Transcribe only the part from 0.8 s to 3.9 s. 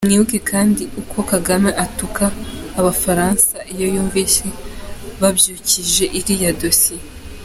uko Kagame atuka abafaransa, iyo